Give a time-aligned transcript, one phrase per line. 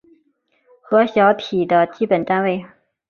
[0.81, 2.65] 核小体的基本单位。